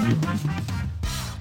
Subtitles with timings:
[0.00, 0.79] Música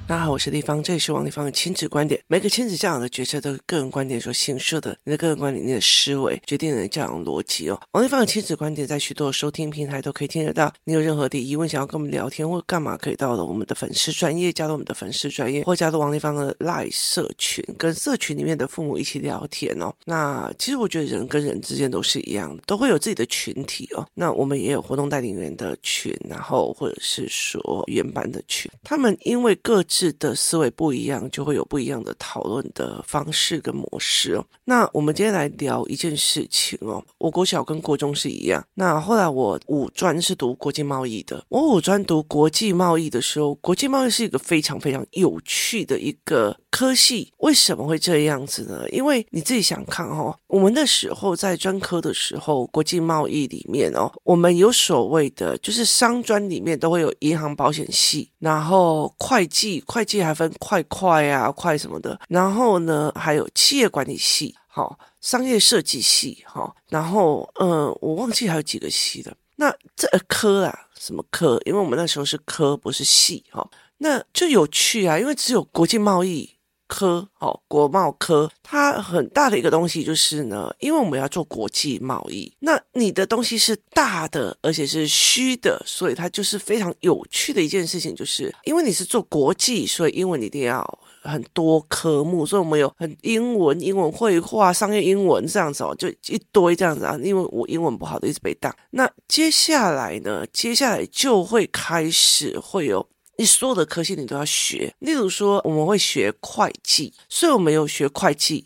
[0.09, 2.19] 大家好，我是丽芳，这里是王丽芳的亲子观点。
[2.25, 7.79] 每个亲子教养的决策都是个人观点所形设的，你的个人观点、你的思维决定了你的教养逻辑哦。
[7.91, 10.73] 王丽芳的亲子观点在许多收听平台都可以听得到。
[10.83, 19.93] 你有任何的疑问想要跟我们聊天或干嘛，可以到了我们的粉丝专业，加入我们的粉丝专业，或加入王丽芳的 Line 社群，跟社群里面的父母一起聊天哦。
[20.05, 24.03] 那其实我觉得人跟人之间都是一样，都会有自己的群体哦。
[24.15, 29.98] 那我们也有活动带领员的群，然后或者是说原班的群，他们因为各自。
[29.99, 34.45] 是的思维不一样，就会有不一样的讨论的方式跟模式哦。
[34.63, 37.03] 那我们今天来聊一件事情哦。
[37.17, 38.65] 我国小跟国中是一样。
[38.75, 41.43] 那后来我五专是读国际贸易的。
[41.49, 47.33] 我五专读国际贸易的时候，国际贸易是一个非常非常有趣的一个科系。
[47.39, 48.87] 为什么会这样子呢？
[48.91, 59.83] 因为你自己想看哦，我们那时候在专科的时候，国际贸易里面哦，我们有所谓的，就是商专里面都会有银行保险系，然后会计。
[59.91, 69.35] 会计还分快快啊，快什么的，然后呢，还有企业管理系，好，商业设计系，好，然后嗯，我忘记还有几个系的。
[69.55, 71.59] 那这科啊，什么科？
[71.65, 76.51] 因为我们那时候是科，不是系，哈，那就有趣啊，因为只有国际贸易。
[76.89, 90.83] 科哦，国贸科，它很大的一个东西就是呢，因为我们要做国际贸易，那你的东西是大的，而且是虚的，所以它就是非常有趣的一件事情，就是因为你是做国际，所以英文一定要
[91.21, 97.15] 很多科目，所以我们有很英文、英文绘画、商业英文这样子哦，就一堆这样子啊。
[97.23, 98.75] 因为我英文不好的，一直被当。
[98.89, 103.07] 那接下来呢，接下来就会开始会有。
[103.39, 108.65] 你所有的科系你都要学，例如说我们会学会计，所以我们有学会计，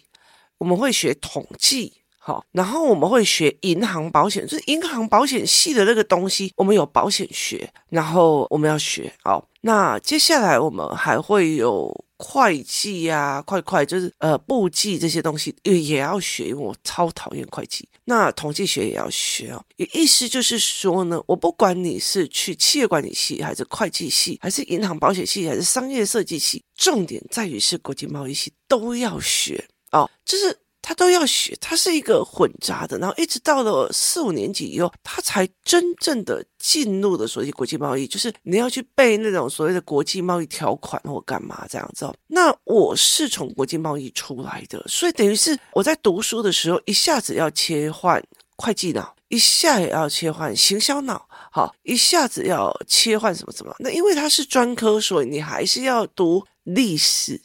[0.57, 12.02] 我们会学统计，好，然后我们会学银行保险，就是银行保险系的那个东西，我们有保险学，然后我们要学，好，那接下来我们还会有。
[12.23, 17.85] 会计呀、快快就是呃，簿记这些东西也也要学，因为我超讨厌会计。
[18.05, 19.61] 那统计学也要学哦。
[19.91, 30.57] 意思就是说呢，我不管你是去企业管理系，还是会计系，还是银行保险系，还是商业设计系，重点在于是国际贸易系都要学哦，就是。
[30.83, 42.05] 他都要学，他是一个混杂的，然后一直到了四五年级以后，他才真正的进入了所谓国际贸易，就是你要去背那种所谓的国际贸易条款或干嘛这样子。
[42.27, 48.21] 那我是从国际贸易出来的，所以等于是我在读书的时候，一下子要切换
[48.57, 53.73] 会计脑，一下也要切换行销脑，好，一下子要切换什么什么。
[53.79, 57.41] 那因为它是专科，所以你还是要读历史。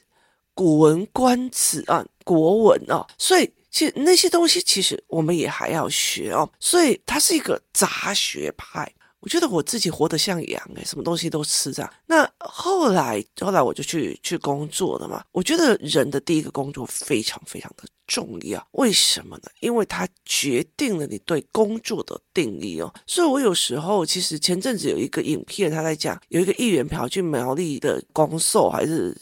[0.59, 8.93] 古文观止啊，国文哦，所以其实那些东西其实我们也还要学哦，所以它是一个杂学派。
[9.21, 11.95] 我觉得我自己活得像羊诶，什么东西都吃这样。
[12.07, 15.23] 那后来后来我就去去工作了嘛。
[15.31, 19.45] 我觉得人的第一个工作非常非常的重要，为什么呢？
[19.61, 22.93] 因为它决定了你对工作的定义哦。
[23.07, 29.17] 所以我有时候其实前阵子有一个影片，他在讲有一个议员跑去苗栗的公售还是。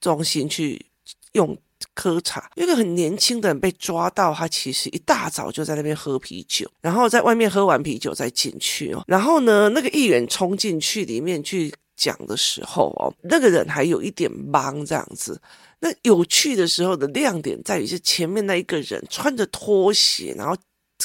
[0.00, 0.86] 中心去
[1.32, 1.56] 用
[1.94, 9.04] 喝茶，有一个很年轻的人被抓到，他其实一大早就在那边喝啤酒，然后在外面喝完啤酒再进去哦。
[9.06, 15.40] 然后呢，那个议员冲进去里面去讲的时候哦，那个人还有一点懵这样子。
[15.80, 20.56] 那有趣的时候的亮点在于是前面那一个人穿着拖鞋，然后。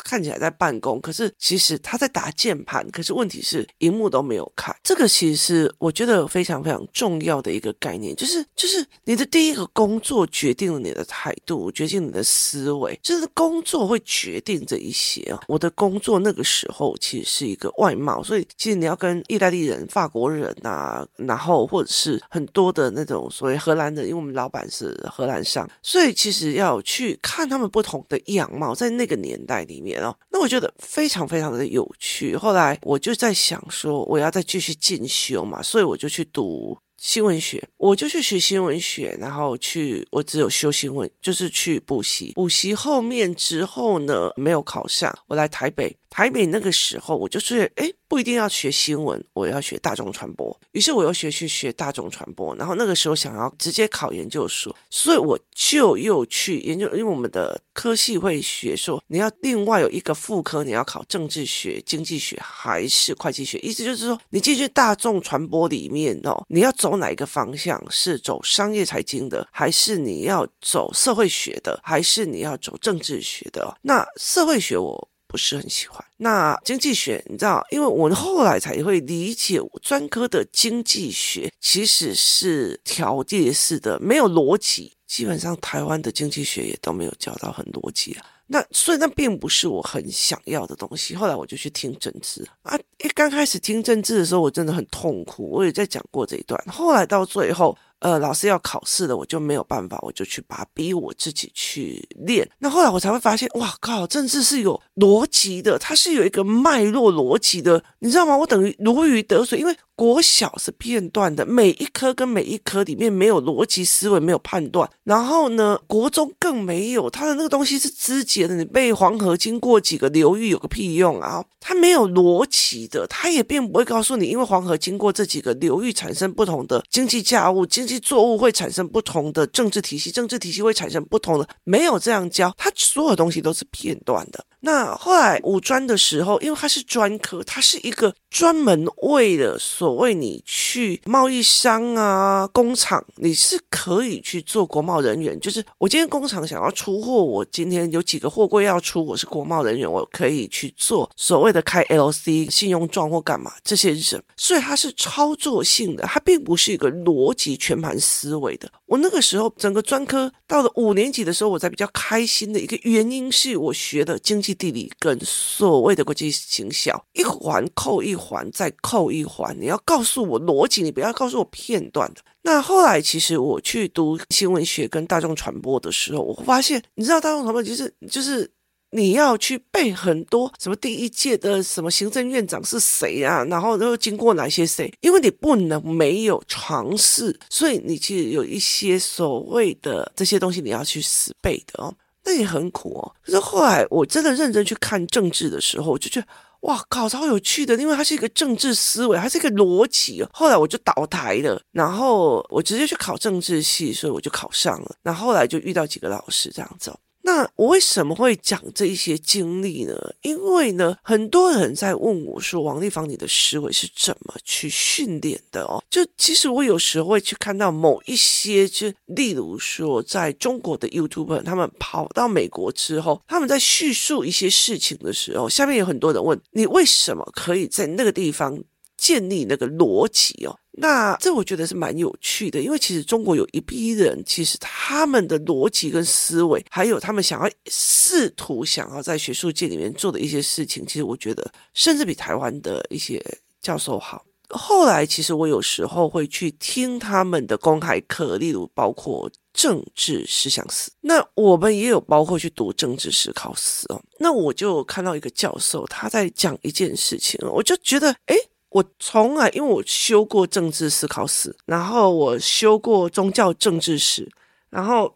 [0.03, 2.85] 看起来在办公，可是其实他在打键盘。
[2.91, 4.75] 可是问题是，荧幕都没有看。
[4.83, 15.41] 这个其实是我觉得非常非常重要的一个概念，就是就是你的第一个工作决定了你的态度，决定你的思维，就是工作会决定这一些啊。
[15.47, 29.84] 我的工作那个时候其实是一个外貌，所以其实你要跟意大利人、法国人啊，然后或者是很多的那种所谓荷兰人，因为我们老板是荷兰商，所以其实要去看他们不同的样貌，在那个年代里面。
[29.85, 32.35] 年哦那我觉得非常非常的有趣。
[32.35, 42.33] 后来我就在想说，我要再继续进修嘛，所以我就去读新闻学，我就去学新闻学，然后去我只有修新闻，就是去补习。
[42.35, 45.95] 补习后面之后呢，没有考上，我来台北。
[46.15, 50.57] 台北那个时候，我就是哎，不一定要学新闻，我要学大众传播。
[50.71, 63.57] 于是我又学去学大众传播，然后那个时候想要直接考研究所，所以我就又去研究，因为我们的科系会学说，你要另外有一个副科，你要考政治学、经济学还是会计学？
[63.59, 67.83] 意思就是说，你进去大众传播里面哦，你要走哪一个方向？
[67.91, 73.77] 是走商业财经的，还是你要走社会学的，还是你要走政治学的？
[73.81, 75.09] 那社会学我。
[75.35, 76.01] 不是很喜欢。
[76.15, 84.93] 那经济学，你知道，因为我后来才会理解，专科的经济学其实是条列式的，没有逻辑。
[85.05, 88.25] 基本上台湾的经济学也都没有教到很逻辑啊。
[88.47, 91.13] 那所以那并不是我很想要的东西。
[91.15, 95.49] 后来我就去听政治啊，一刚开始听政治的时候，我真的很痛苦。
[95.49, 96.57] 我也在讲过这一段。
[96.67, 97.77] 后来到最后。
[98.05, 102.47] 呃，老师要考试了，我就没有办法，我就去把逼我自己去练。
[102.59, 108.37] 那后来我才会发现，哇靠，政治是有逻辑的，它是有一个脉络逻辑的，你知道吗？
[108.37, 109.75] 我等于如鱼得水，因为。
[109.97, 114.89] 国小是片段的，每一科跟每一科里面没有逻辑思维，没有判断。
[115.05, 118.55] 然后呢，国中更没有，它的那个东西是肢解的。
[118.55, 121.41] 你背黄河经过几个流域有个屁用啊？
[121.61, 134.45] 它没有逻辑的，它也并不会告诉你，因为黄河经过这几个流域产生不同的经济价物，经济作物会产生不同的政治体系，政治体系会产生不同的，没有这样教，它所有东西都是片段的。
[134.61, 145.39] 那后来五专的时候，因为它是专科，它是一个专门为了所谓你去贸易商啊、工厂，你是可以去做国贸人员。
[145.39, 154.23] 就是我今天工厂想要出货，我今天有几个货柜要出，我是国贸人员，我可以去做所谓的开 LC 信用状或干嘛这些人。
[154.35, 158.67] 所以它是操作性的，它并不是一个逻辑全盘思维的。
[158.87, 164.55] 我那个时候整个专科到了五年级的时候，我才比较开心的一个原因是我学的经济。
[164.57, 169.53] 地理跟所谓的国际行销，一环扣一环，再扣一环。
[169.59, 172.21] 你要告诉我逻辑，你不要告诉我片段的。
[172.41, 178.49] 那后来，其实我去读新闻学跟大众传播的时候，我发现，你知道大众传播就是就是
[178.91, 191.93] 你要去背很多什么第一届的什么行政院长是谁啊，然后又经过哪些谁，因为你不能没有尝试，所以你其实有一些所谓的这些东西你要去死背的哦。
[192.23, 193.15] 那也很苦哦。
[193.23, 196.27] 可是后来我真的认真去看政治的时候，我就觉得
[196.61, 200.25] 哇靠，超有趣的，因为它是一个政治思维，它是一个逻辑。
[200.33, 204.95] 后来我就倒台了，然后我直接去考政治系，所以我就考上了。
[205.03, 206.91] 那后，后来就遇到几个老师这样子。
[207.25, 209.95] 那我为什么会讲这些经历呢？
[210.21, 228.55] 因为呢，很多人在问我说：“王立芳，你的思维是怎么去训练的？”哦，就其实我有时候会去看到某一些，就例如说，在中国的 YouTuber，他们跑到美国之后，他们在叙述一些事情的时候，下面有很多人问你为什么可以在那个地方
[229.05, 230.57] 建立那个逻辑哦。
[230.77, 243.23] 那这我觉得是蛮有趣的，因为其实中国有一批人，其实他们的逻辑跟思维，还有他们想要试图想要在学术界里面做的一些事情，其实我觉得甚至比台湾的一些
[243.61, 244.25] 教授好。
[244.49, 254.01] 后来其实我有时候会去听他们的公开课，例如包括政治思想史，那我们也有包括去读政治思考史哦。
[254.19, 258.35] 那我就看到一个教授他在讲一件事情，我就觉得诶。
[258.75, 264.29] 我从来，因为我修过政治思考史，然后我修过宗教政治史，
[264.69, 265.15] 然后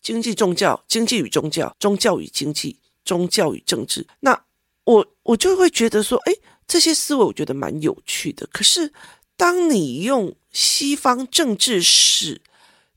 [0.00, 4.06] 经济宗教、经济与宗教、宗教与经济、宗教与政治。
[4.20, 4.40] 那
[4.84, 6.32] 我我就会觉得说，哎，
[6.68, 8.46] 这些思维我觉得蛮有趣的。
[8.52, 8.92] 可是，
[9.36, 12.40] 当你用西方政治史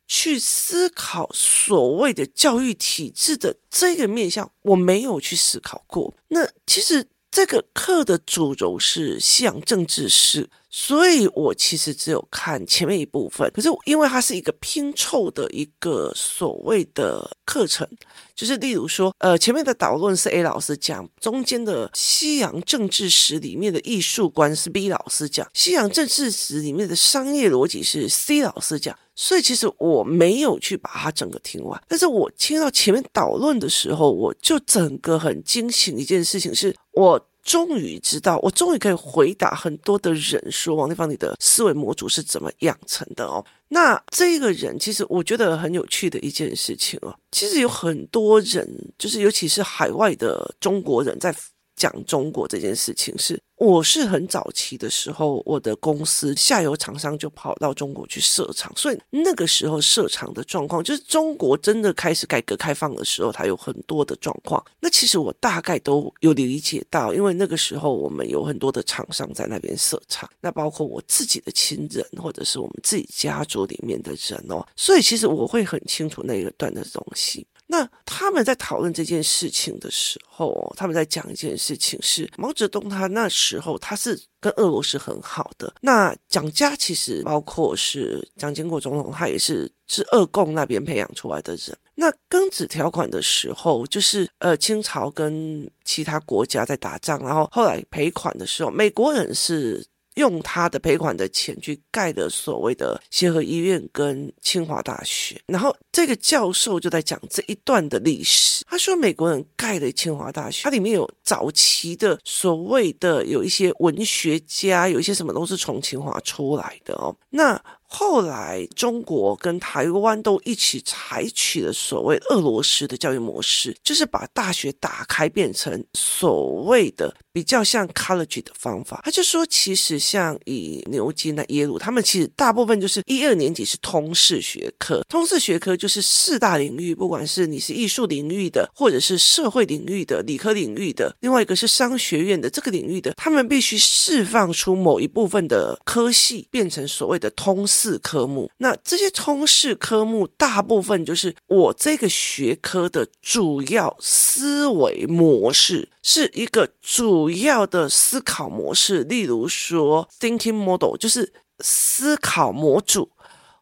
[0.06, 6.14] 去思考所谓的教育体制的这个面向，我没有去思考过。
[6.28, 7.08] 那其实。
[7.32, 13.50] 这个课的主轴是西洋政治史，所以我其实只有看前面一部分。
[13.54, 17.88] 可是因为它是一个拼凑的一个所谓的课程，
[18.36, 28.98] 就是例如说，呃，前面的导论是 A 老师讲，中间的西洋政治史里面的艺术观是 B 老师讲，西洋政治史里面的商业逻辑是 C 老师讲。
[29.22, 43.44] 所以其实我没有去把它整个听完，但是我听到前面导论的时候，我就整个很惊醒一件事情，是我终于知道，我终于可以回答很多的人说，王丽芳，你的思维模组是怎么养成的哦？
[43.68, 48.66] 那这个人其实我觉得很有趣的一件事情哦，其实有很多人，
[48.98, 51.36] 就是尤其是海外的中国人在。
[51.80, 64.64] 讲中国这件事情是，我是很早期的时候，我的公司下游厂商就跑到中国去设厂，所以那个时候设厂的状况，就是中国真的开始改革开放的时候，它有很多的状况。
[64.82, 77.48] 那其实我大概都有理解到，因为那个时候我们有很多的厂商在那边设厂，那包括我自己的亲人或者是我们自己家族里面的人哦，所以其实我会很清楚那一段的东西。
[77.72, 85.72] 那他们在讨论这件事情的时候，他们在讲一件事情是毛泽东他那时候他是跟俄罗斯很好的。
[85.80, 91.78] 那蒋家其实包括是蒋经国总统，他也是是俄共那边培养出来的人。
[91.94, 99.86] 那庚子条款的时候，就是呃清朝跟其他国家在打仗，然后后来赔款的时候，美国人是。
[100.16, 108.64] 用他的赔款的钱去盖的所谓的协和医院跟清华大学，然后这个教授就在讲这一段的历史。
[108.68, 117.16] 他说，美国人盖的清华大学，它里面有早期的所谓的有一些文学家，有一些什么都是从清华出来的哦。
[117.30, 129.02] 那后来，中国跟台湾都一起采取了所谓俄罗斯的教育模式，就是把大学打开，变成所谓的比较像 college 的方法。
[129.04, 148.00] 他就说，其实像以牛津、那耶鲁，他们其实大部分就是一二年级是通识学科，通识学科就是四大领域，不管是你是艺术领域的，或者是社会领域的、理科领域的，另外一个是商学院的这个领域的，他们必须释放出某一部分的科系，变成所谓的通识。
[148.02, 159.04] 科目，那这些通识科目大部分就是我这个学科的主要思维模式，是一个主主要的思考模式。
[159.04, 163.12] 例如说，thinking model 就是思考模组，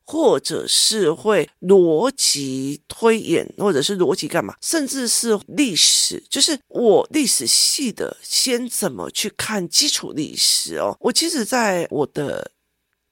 [0.06, 10.96] 或者是会逻辑推演，或者是逻辑干嘛，甚至是历史，就是我历史系的先怎么去看基础历史哦。
[11.00, 12.52] 我其实在我的。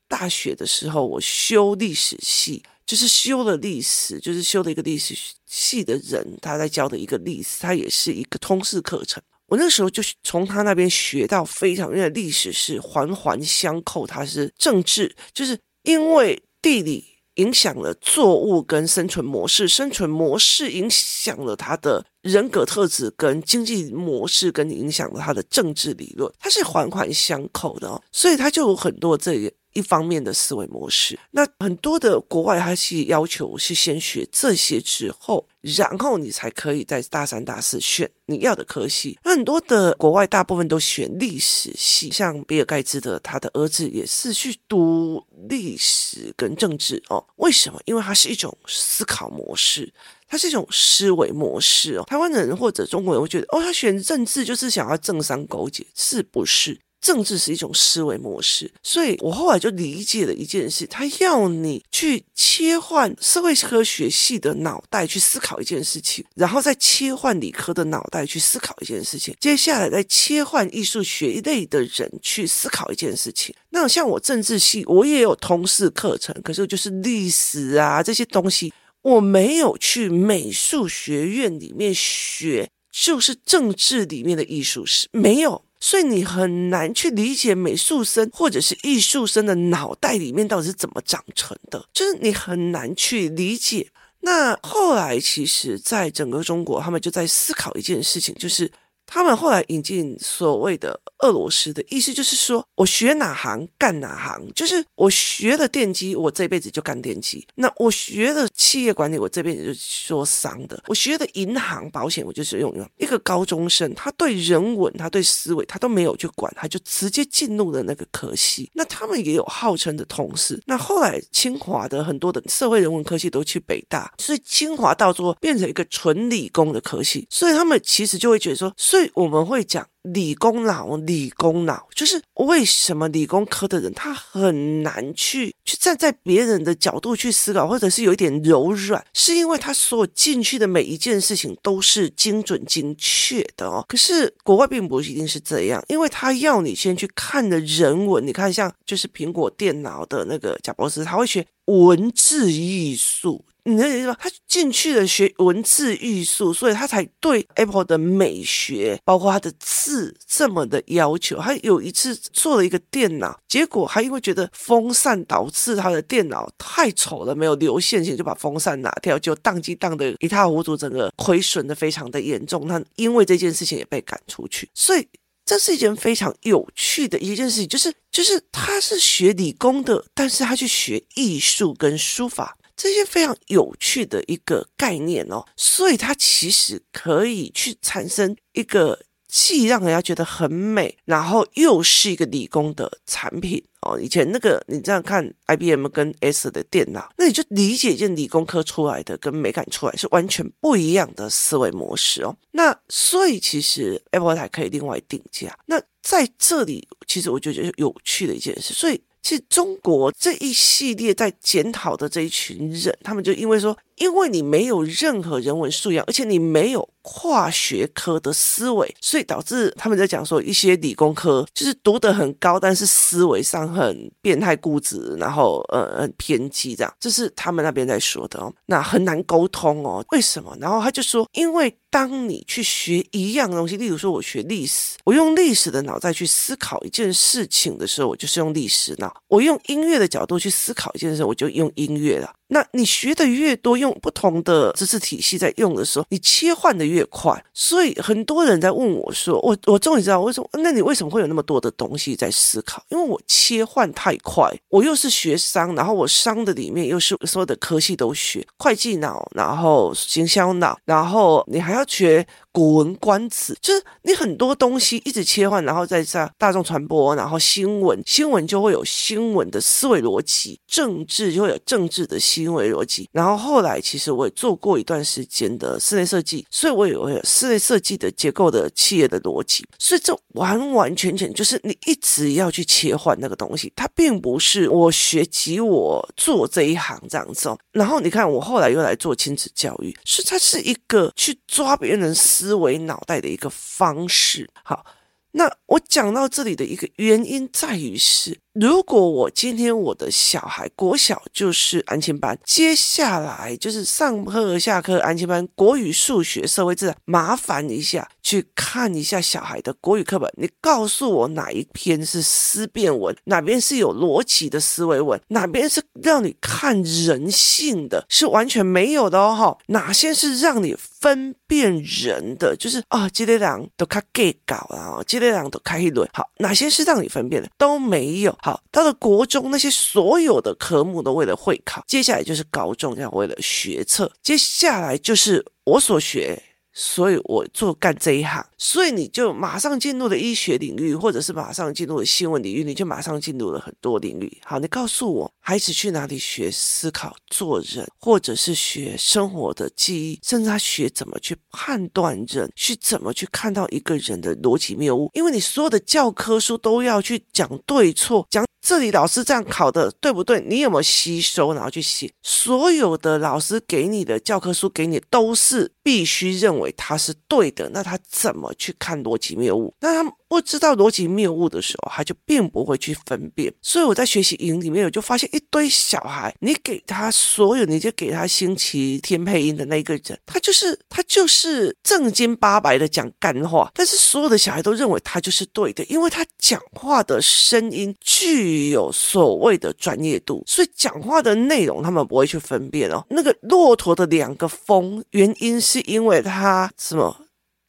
[0.07, 9.21] 大学的时候，我修历史系，就是修了历史，就是修了一个历史系的人，他在教的一个历史，他也是一个通识课程。
[9.47, 29.51] 我那时候就从他那边学到非常，因为历史是环环相扣，它是政治，就是因为地理影响了作物跟生存模式，生存模式影响了他的人格特质跟经济模式，跟影响了他的政治理论，它是环环相扣的哦，所以他就有很多这个。
[29.75, 39.19] 一方面的思维模式，那很多的国外他是要求是先学这些之后，然后你才可以在大三、大四选你要的科系。
[39.23, 47.23] 那很多的国外大部分都选历史系，像比尔盖茨的他的儿子也是去读历史跟政治哦。
[47.35, 47.79] 为什么？
[47.83, 49.93] 因为它是一种思考模式，
[50.25, 52.03] 它是一种思维模式哦。
[52.07, 56.79] 台湾人或者中国人会觉得，哦，他选政治就是想要政商勾结，是不是？
[57.05, 73.53] 政治是一种思维模式，所以我后来就理解了一件事：他要你去切换社会科学系的脑袋去思考一件事情，然后再切换理科的脑袋去思考一件事情，接下来再切换艺术学一类的人去思考一件事情。
[73.69, 85.64] 那像我政治系，我也有通识课程，可是就是历史啊这些东西，我没有去美术学院里面学，就是政治里面的艺术史没有。
[85.79, 93.89] 所以你很难去理解美术生或者是艺术生的脑袋里面到底是怎么长成的，就是你很难去理解。
[94.21, 98.71] 那后来其实，在整个中国，他们就在思考一件事情，就是。
[99.05, 109.73] 他们后来引进所谓的俄罗斯的意思，就是说我学哪行干哪行，就是我学了电机，我这辈子就干电机；那我学了企业管理，我这辈子就
[110.07, 112.89] 做商的；我学的银行保险，我就是用用。
[112.97, 118.69] 一个高中生，他对人文，他对思维，他都没有去管，他就直接进入了那个科系。
[118.73, 120.61] 那他们也有号称的同事。
[120.65, 128.73] 那后来清华的很多的社会人文科系都去北大，所以清华到最后变成一个纯理工的科系，所以他们其实就会觉得说。
[128.95, 143.83] 所以我们会讲理工脑，理工脑就是为什么理工科的人他很难去去站在别人的角度去思考，或者是有一点柔软，是因为他所有进去的每一件事情都是精准精确的哦。
[143.85, 153.43] 可是国外并不一定是这样，因为他要你先去看的人文，你看像就是苹果电脑的那个贾伯斯，他会学文字艺术。
[153.67, 154.15] 你能理解吗？
[154.19, 161.39] 他进去了学文字艺术，所以他才对 Apple 的美学，包括他的字这么的要求。
[161.39, 172.67] 他有一次做了一个电脑，结果还因为觉得风扇导致他的电脑太丑了，没有流线型，就把风扇拿掉，就宕机宕的一塌糊涂，整个亏损的非常的严重。
[172.67, 175.07] 他因为这件事情也被赶出去，所以
[175.43, 182.55] 这是一件非常有趣的一件事情，就是就是他是学理工的，但是他去学艺术跟书法。
[182.77, 193.99] 这些非常有趣的一个概念哦，所以它其实可以去产生一个既让人家觉得很美，然后又是一个理工的产品哦。
[193.99, 202.35] 以前那个你这样看 IBM 跟 S 的电脑，那你就理解一件理工科出来的跟美感出来是完全不一样的思维模式哦。
[202.51, 205.57] 那所以其实 Apple 还可以另外定价。
[205.65, 209.01] 那在这里，其实我就觉得有趣的一件事，所以。
[209.25, 228.53] 其实中国这一系列在检讨的这一群人，他们就因为说，因为你没有任何人文素养，而且你没有跨学科的思维，所以导致他们在讲说，一些理工科就是读得很高，但是思维上很变态固执，然后呃很偏激这样，这是他们那边在说的哦。
[228.65, 230.55] 那很难沟通哦，为什么？
[230.59, 231.75] 然后他就说，因为。
[231.95, 242.33] 当你去学一样东西，例如说我学历史，我用历史的脑袋去思考一件事情的时候，我就是用历史脑；我用音乐的角度去思考一件事，我就用音乐了。
[242.55, 247.43] 那你学的越多，用不同的知识体系在用的时候，你切换的越快。
[247.53, 250.49] 所以很多人在问我说：“我我终于知道为什么？
[250.53, 252.81] 那你为什么会有那么多的东西在思考？
[252.87, 273.09] 因为我切换太快，我又是学商，然后我商的里面又是所有的科系都学，会计脑，然后行销脑，然后你还要学。”古文观止，就是你很多东西一直切换，然后再在大众传播，然后新闻，新闻就会有新闻的思维逻辑，政治就会有政治的思维逻辑。
[273.11, 279.65] 然后后来其实我也做过一段时间的室内设计，所以我也有室内设计的结构的企业的逻辑。
[279.77, 287.59] 所以这完完全全就是你一直要去切换那个东西，它并不是我学习我做这一行这样子哦。
[287.73, 292.44] 然后你看我后来又来做亲子教育，所以它是一个去抓别人思。
[292.45, 294.85] 思维脑袋的一个方式，好，
[295.31, 298.39] 那我讲到这里的一个原因在于是。
[298.55, 328.33] 如果我今天我的小孩国小就是安亲班，接下来就是上课下课安亲班，国语、数学、社会自然，麻烦一下去看一下小孩的国语课本，你告诉我哪一篇是思辨文，哪边是有逻辑的思维文，哪边是让你看人性的，是完全没有的哦，哪些是让你分辨人的，就是啊，这些人都开 gay 搞啊，这些人都开一轮，好，哪些是让你分辨的都没有。
[328.45, 336.39] 好，到了国中，那些所有的科目都为了会考，接下来就是高中要为了学测，接下来就是我所学。
[336.71, 344.41] 所以我做干这一行，所以你就马上进入了医学领域，或者是马上进入了新闻领域，你就马上进入了很多领域。
[344.43, 355.09] 好，你告诉我，孩子去哪里学思考、做人，或者是学生活的记忆，甚至他学怎么去判断人，去怎么去看到一个人的逻辑谬误？
[355.13, 360.39] 因为你所有的教科书都要去讲对错，讲这里老师这样考的对不对？
[360.47, 362.11] 你有没有吸收，然后去写？
[362.23, 369.73] 所有的老师给你的教科书给你都是必须认为他是对的，那他怎么去看逻辑谬误？
[369.79, 370.15] 那他。
[370.27, 373.53] 不知道逻辑谬误的时候，他就并不会去分辨。
[373.61, 393.05] 所以我在学习营里面，我就发现一堆小孩，你给他所有，你就给他星期天配音的那个人，他就是他就是正经八百的讲干话，但是所有的小孩都认为他就是对的，因为他讲话的声音具有所谓的专业度，所以讲话的内容他们不会去分辨哦。
[393.09, 397.15] 那个骆驼的两个峰，原因是因为他什么？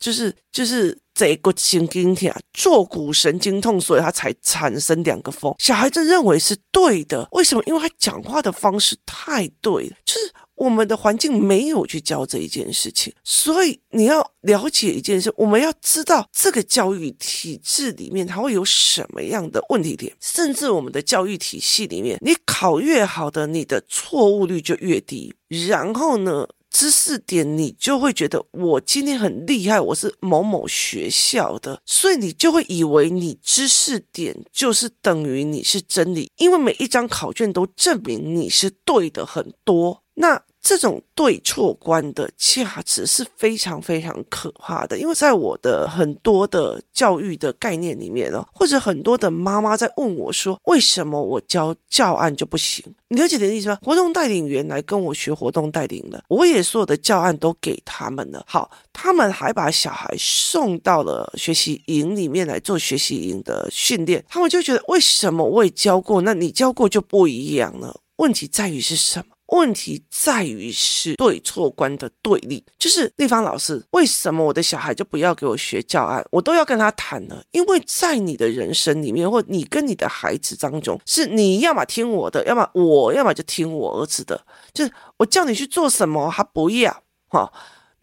[0.07, 5.53] 就是就是这个神经痛，坐骨神经痛，所以他才产生两个峰。
[5.59, 7.63] 小孩子认为是对的，为什么？
[7.67, 25.35] 因为他讲话的方式太对了，就是我们的环境没有去教这一件事情，所以你要了解一件事，我们要知道这个教育体制里面它会有什么样的问题点，甚至我们的教育体系里面，你考越好的，你的错误率就越低。
[25.69, 26.47] 然后呢？
[26.77, 40.03] 知识点，你就会觉得我今天很厉害，我是某某学校的，所以你就会以为你知识点就是等于你是真理，因为每一张考卷都证明你是对的很多。
[40.17, 52.85] 那这种对错观的价值是非常非常可怕的，因为在我的很多的教育的概念里面呢，或者很多的妈妈在问我说，为什么我教教案就不行？
[53.09, 53.79] 你了解的意思吗？
[53.81, 68.01] 活动带领员来跟我学活动带领了，我也所有的教案都给他们了，好，他们还把小孩送到了学习营里面来做学习营的训练，他们就觉得为什么我也教过，那你教过就不一样了？
[68.17, 69.36] 问题在于是什么？
[69.49, 77.43] 问题在于是对错观的对立，就是立方老师，为什么我的小孩就不要给我学教案，我都要跟他谈了？
[77.53, 87.53] 因为在你的人生里面，或你跟你的孩子当中，是你要么听我的，要么我要么就听我儿子的，就是我叫你去做什么，他不要哈。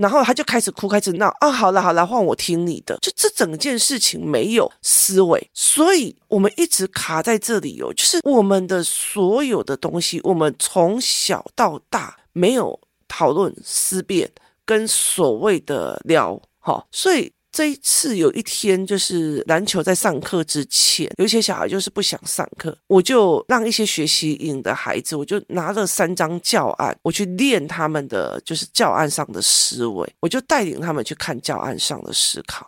[0.03, 2.97] 然后他就开始哭，开始闹啊，好了好了，换我听你的。
[3.01, 7.93] 就这整件事情没有思维，所以我们一直卡在这里哦。
[7.93, 14.29] 就是我们的所有的东西，我们从小到大没有讨论思辨
[14.65, 17.31] 跟所谓的聊，哈，所以。
[17.53, 32.67] 这一次有一天，就是篮球在上课之前，有一些小孩就是不想上课，我就让一些学习营的孩子，我就拿了三张教案，我去练他们的就是教案上的思维，我就带领他们去看教案上的思考。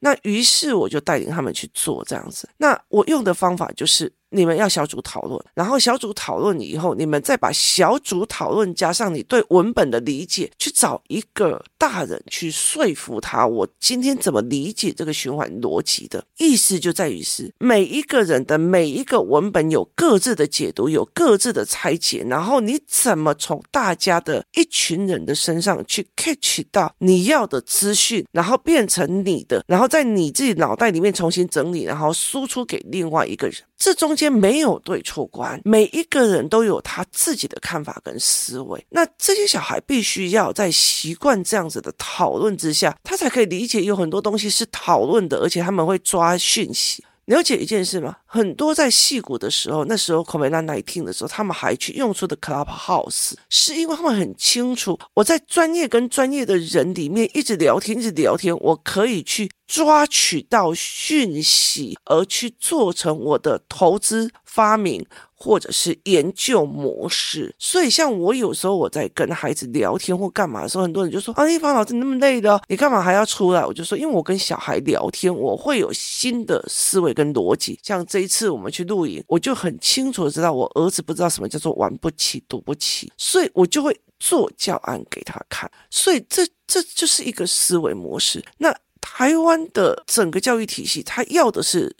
[0.00, 2.48] 那于是我就带领他们去做这样子。
[2.58, 4.12] 那我用的方法就是。
[4.30, 13.46] 你们要小组讨论，然后小组讨论以后，你们再把小组讨论加上你对文本的理解，去找一个大人去说服他。
[13.46, 33.56] 我今天怎么理解这个循环逻辑的意思，就在于是每一个人的每一个文本有各自的解读，有各自的拆解，然后你怎么从大家的一群人的身上去 catch 到你要的资讯，然后变成你的，然后在你自己脑袋里面重新整理，然后输出给另外一个人。
[33.78, 38.84] 这中间没有对错观，每一个人都有他自己的看法跟思维。
[38.88, 47.04] 那这些小孩必须要在习惯这样子的讨论之下，他才可以理解有很多东西是讨论的，而且他们会抓讯息。
[47.26, 48.16] 了解一件事吗？
[48.24, 65.04] 很多在矽谷的时候，那时候 COVID-19 的时候，他们还去用出的 Clubhouse，是因为他们很清楚，我在专业跟专业的人里面一直聊天，一直聊天，我可以去抓取到讯息，而去做成我的投资发明。
[65.38, 77.78] 或者是研究模式，所以像我有时候我在跟孩子聊天或干嘛的时候，很多人就说：“啊，一凡老师，你那么累的，你干嘛还要出来？”我就说：“因为我跟小孩聊天，我会有新的思维跟逻辑。
[77.82, 85.70] 像这一次我们去露营，我就很清楚的知道我儿子不知道什么叫做玩不起、赌不起，所以我就会做教案给他看。
[85.90, 88.42] 所以这这就是一个思维模式。
[88.56, 91.94] 那台湾的整个教育体系，他要的是。”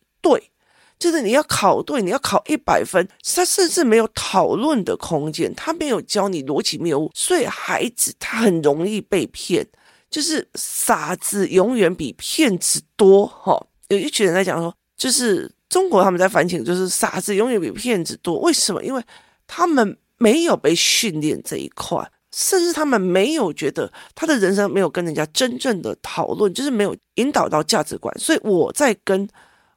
[0.99, 9.67] 就是你要考对，你要考一百分，他甚至没有讨论的空间，他没有教你逻辑谬误，所以孩子他很容易被骗。
[10.09, 13.61] 就是傻子永远比骗子多，哈。
[13.89, 18.39] 有一群人在讲说，就是中国他们在反省，就是傻子永远比骗子多。
[18.41, 18.83] 为什么？
[18.83, 19.03] 因为
[19.47, 28.17] 他们没有被训练这一块，甚至他们没有觉得他的人生没有跟人家真正的讨论，就是没有引导到价值观。
[28.19, 29.29] 所以我在跟。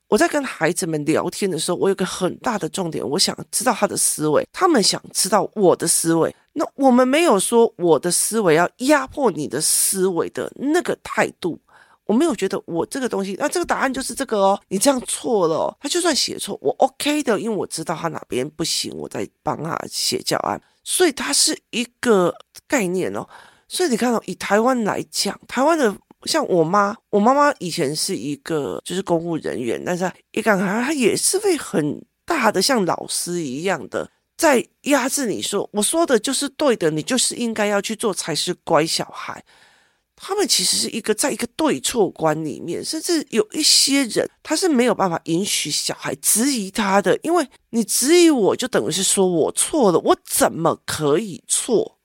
[0.10, 6.36] 我在跟孩子们聊天的时候，我有个很大的重点，我想知道他的思维，他们想知道我的思维。
[6.54, 11.60] 那我们没有说我的思维要压迫你的思维的那个态度，
[12.06, 22.36] 我没有觉得我这个东西，那这个答案就是这个哦，你这样错了，他就算写错，我 OK 的，因为我知道他哪边不行，我在帮他写教案，所以它是一个
[22.68, 23.28] 概念哦。
[23.68, 25.96] 所以你看到，以台湾来讲，台湾的。
[26.26, 39.44] 像我妈，我妈妈以前是一个就是公务人员，但是一刚开她也是会很大的像老师一样的在压制你说，我说的就是对的，你就是应该要去做才是乖小孩。
[40.22, 51.98] 他们其实是一个在一个对错观里面，甚至有一些人他是没有办法允许小孩质疑他的，因为你质疑我就等于是说我错了，我怎么可以错？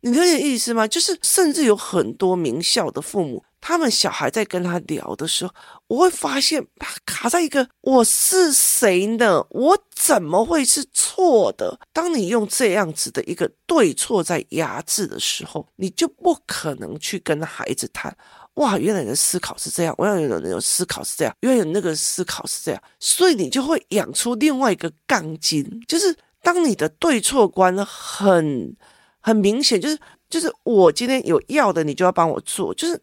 [0.00, 0.88] 你了解意思吗？
[0.88, 3.44] 就是甚至有很多名校的父母。
[3.62, 5.54] 他们小孩在跟他聊的时候，
[5.86, 9.46] 我会发现他卡在一个“我是谁呢？
[9.50, 18.14] 我怎么会是错的？”当你用这样子的一个对错在压制的时候，你就不可能去跟孩子谈。
[18.54, 28.76] 哇，原来你的思考是这样，原来有人有思考是这样，原来有那个思考是这样，所以你就会养出另外一个杠精，就是当你的对错观很
[29.20, 29.96] 很明显，就是
[30.28, 33.00] 就是我今天有要的，你就要帮我做，就是。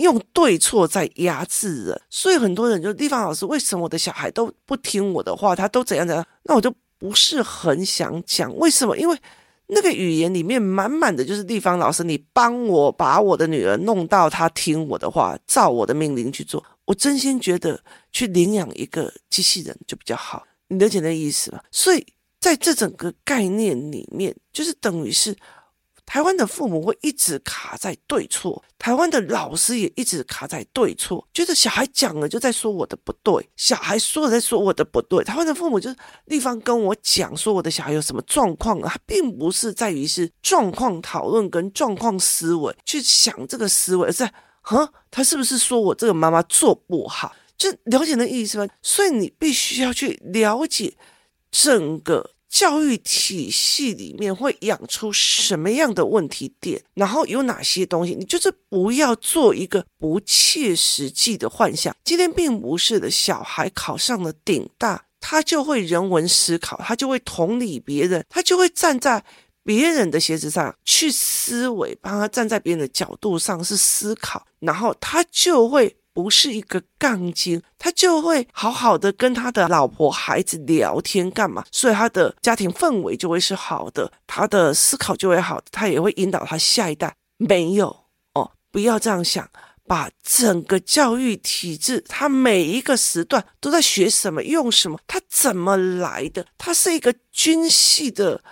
[0.00, 5.54] 用对错在压制人，所以很多人就地方老师，为什么我的小孩都不听我的话？
[5.54, 6.26] 他都怎样怎样？
[6.44, 8.96] 那我就不是很想讲为什么？
[8.96, 9.18] 因为
[9.68, 16.64] 那个语言里面满满的就是地方老师，你帮我把我的女儿弄到她听我的话，照我的命令去做。
[16.86, 21.60] 我真心觉得去领养一个机器人就比较好，你了解那意思吗？
[21.70, 22.04] 所以
[22.40, 25.36] 在这整个概念里面，就是等于是。
[26.10, 35.22] 台湾的父母会一直卡在对错，台湾的老师也一直卡在对错，觉得小孩讲了就在说我的不对，小孩说了在说我的不对。
[35.22, 47.32] 台湾的父母就是立方跟我讲说我的小孩有什么状况，他并不是在于是状况讨论跟状况思维去想这个思维，而是在，哈，他是不是说我这个妈妈做不好？
[47.56, 48.66] 就了解那意思吗？
[48.82, 50.92] 所以你必须要去了解
[51.52, 52.32] 整个。
[52.50, 61.94] 教育体系里面会养出什么样的问题点，然后有哪些东西，你就是不要做一个不切实际的幻想。
[62.04, 69.24] 今天并不是的，小孩考上了顶大，他就会人文思考，他就会同理别人，他就会站在
[69.62, 75.96] 别人的鞋子上去思维，帮他站在别人的角度上是思考，然后他就会。
[76.22, 81.64] 不是一个杠精，他就会好好的跟他的老婆孩子聊天干嘛？
[81.72, 87.16] 所以他的家庭氛围就会是好的，他的思考就会好，他也会引导他下一代。
[87.38, 88.04] 没有
[88.34, 89.48] 哦，不要这样想，
[89.86, 96.44] 把整个教育体制，他每一个时段都在学什么，用什么，他怎么来的？
[96.58, 98.42] 他是一个军系的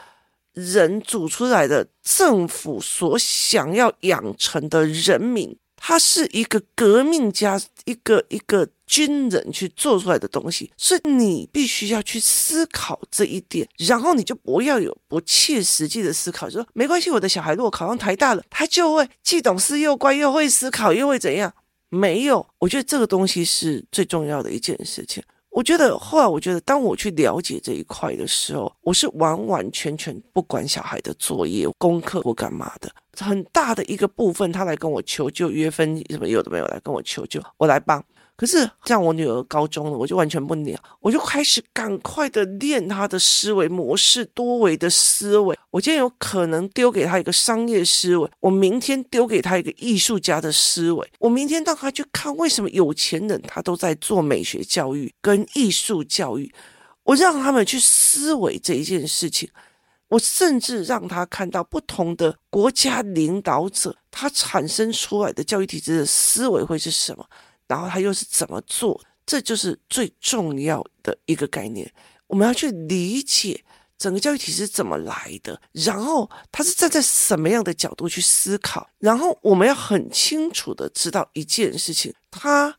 [0.54, 5.54] 人组出来的政府所想要养成的人民。
[5.88, 21.54] 他是一个革命家，一个一个军人去做出来的东西，所以你必须要去思考这一点，然后你就不要有不切实际的思考，就说没关系，我的小孩如果考上台大了，他就会既懂事又乖又会思考又会怎样？
[21.88, 25.22] 没有，我觉得这个东西是最重要的一件事情。
[25.58, 32.88] 我觉得后来，我觉得当我去了解这一块的时候，我是完完全全不管小孩的作业、功课或干嘛的。
[33.18, 38.00] 很大的一个部分，他来跟我求救，约分什么有的没有来跟我求救，我来帮。
[38.38, 45.58] 可是像我女儿高中了，我就完全不鸟，我就开始赶快的练她的思维模式，多维的思维。
[45.70, 56.54] 我今天有可能丢给她一个商业思维，我明天丢给她一个艺术家的思维，我明天让她去看为什么有钱人他都在做美学教育跟艺术教育，
[57.02, 59.50] 我让他们去思维这一件事情。
[60.10, 67.26] 我甚至让他看到不同的国家领导者，他产生出来的教育体制的思维会是什么，
[67.68, 71.88] 然后他又是怎么做，这就是最重要的一个概念。
[72.26, 73.64] 我们要去理解
[73.96, 82.76] 整个教育体制怎么来的，然后他是站在什么样的角度去思考，然后我们要很清楚的知道一件事情，他。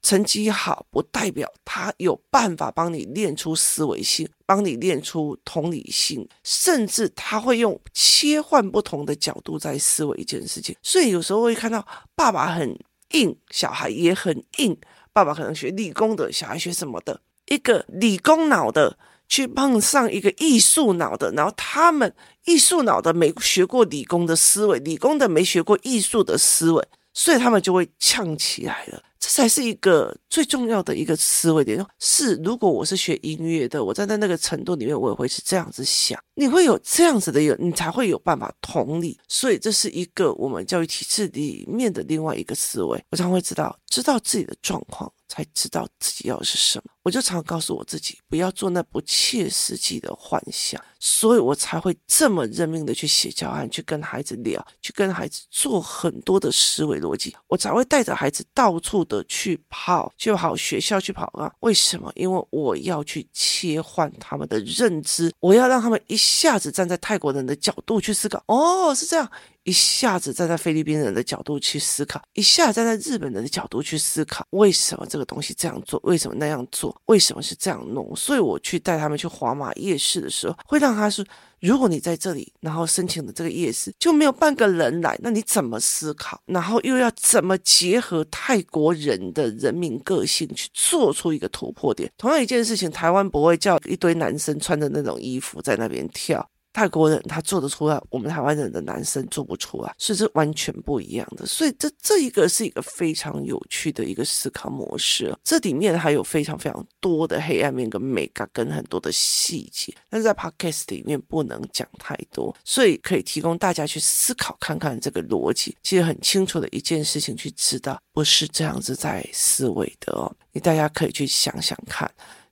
[0.00, 10.74] 成绩好不代表他有办法帮你练出思维性，帮你练出同理性，甚至他会用切换不同的角度在思维一件事情。
[10.82, 12.78] 所以有时候会看到爸爸很
[13.12, 14.78] 硬，小孩也很硬。
[15.12, 17.20] 爸爸可能学理工的，小孩学什么的？
[17.46, 29.02] 一个理工脑的去碰上一个艺术脑的，然后他们艺术脑的没学过理工的思维，理工的没学过艺术的思维，所以他们就会呛起来了。
[29.20, 31.84] 这才是一个最重要的一个思维点。
[31.98, 36.18] 是，如果我是学音乐的，我站在那个程度里面，我也会是这样子想。
[36.34, 39.18] 你会有这样子的一个，你才会有办法同理。
[39.26, 43.02] 所以，这是一个我们教育体制里面的另外一个思维。
[43.10, 46.84] 我常会知道，知道自己的状况，才知道自己要的是什么。
[47.04, 50.82] 我就常告诉我自己，不要做那不切实际的幻想。
[51.00, 57.34] 所以我才会这么认命的去写教案，去跟孩子聊，去跟孩子做很多的思维逻辑。
[57.46, 61.50] 我才会带着孩子到处的去跑，去跑学校，去跑啊。
[61.60, 62.12] 为什么？
[62.14, 68.42] 因为我要去切换他们的认知，我要让他们一下子站在泰国人的角度去思考。
[68.46, 69.30] 哦，是这样。
[69.68, 76.00] 一下子站在菲律宾人的角度去思考，一下子站在日本人的角度去思考，为什么这个东西这样做？
[76.04, 76.98] 为什么那样做？
[77.04, 78.16] 为什么是这样弄？
[78.16, 81.22] 所以我去带他们去华马夜市的时候，会让他说：
[81.60, 86.40] 如果你在这里，然后申请的这个夜市就没有半个人来，那你怎么思考？
[86.46, 92.10] 然后又要怎么结合泰国人的人民个性去做出一个突破点？
[92.16, 96.48] 同样一件事情，台湾不会叫一堆男生穿着那种衣服在那边跳。
[96.78, 101.44] 泰国人他做得出来，我们台湾人的男生做不出来，所以这完全不一样的。
[101.44, 105.36] 所以这这一个是一个非常有趣的一个思考模式。
[105.42, 115.76] 这里面还有非常非常多的黑暗面跟美感跟很多的细节，但是在 Podcast 里面不能讲太多，所以可以提供大家去思考看看这个逻辑。
[115.82, 120.32] 其实很清楚的一件事情，去知道不是这样子在思维的哦。
[120.52, 122.08] 你大家可以去想想看，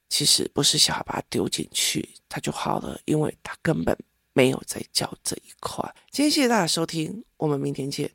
[0.08, 3.96] 其实不是小孩把他丢进去他就好了，因为他根本。
[4.36, 5.82] 没有在教这一块。
[6.10, 8.10] 今天谢谢大家收听，我们明天见。